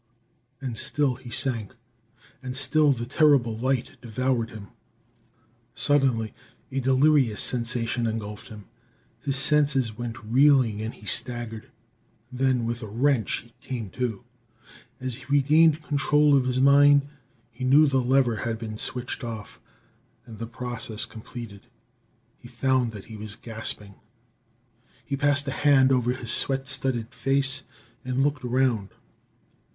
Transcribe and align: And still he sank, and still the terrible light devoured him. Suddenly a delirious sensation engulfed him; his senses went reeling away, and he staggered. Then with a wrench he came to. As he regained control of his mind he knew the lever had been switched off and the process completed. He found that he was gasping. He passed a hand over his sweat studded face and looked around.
And 0.59 0.79
still 0.79 1.13
he 1.13 1.29
sank, 1.29 1.75
and 2.41 2.57
still 2.57 2.91
the 2.91 3.05
terrible 3.05 3.55
light 3.55 3.97
devoured 4.01 4.49
him. 4.49 4.69
Suddenly 5.75 6.33
a 6.71 6.79
delirious 6.79 7.39
sensation 7.39 8.07
engulfed 8.07 8.47
him; 8.47 8.65
his 9.19 9.35
senses 9.35 9.95
went 9.95 10.17
reeling 10.25 10.77
away, 10.77 10.85
and 10.85 10.93
he 10.95 11.05
staggered. 11.05 11.69
Then 12.31 12.65
with 12.65 12.81
a 12.81 12.87
wrench 12.87 13.43
he 13.43 13.53
came 13.61 13.91
to. 13.91 14.23
As 14.99 15.13
he 15.13 15.25
regained 15.25 15.83
control 15.83 16.35
of 16.35 16.45
his 16.45 16.59
mind 16.59 17.07
he 17.51 17.63
knew 17.63 17.85
the 17.85 18.01
lever 18.01 18.37
had 18.37 18.57
been 18.57 18.79
switched 18.79 19.23
off 19.23 19.61
and 20.25 20.39
the 20.39 20.47
process 20.47 21.05
completed. 21.05 21.67
He 22.39 22.47
found 22.47 22.91
that 22.93 23.05
he 23.05 23.17
was 23.17 23.35
gasping. 23.35 23.93
He 25.05 25.15
passed 25.15 25.47
a 25.47 25.51
hand 25.51 25.91
over 25.91 26.13
his 26.13 26.31
sweat 26.31 26.65
studded 26.65 27.13
face 27.13 27.61
and 28.03 28.23
looked 28.23 28.43
around. 28.43 28.93